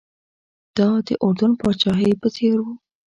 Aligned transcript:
دا 0.77 0.89
د 1.07 1.09
اردن 1.23 1.51
پاچاهۍ 1.61 2.11
په 2.21 2.27
څېر 2.35 2.57
و. 2.63 2.67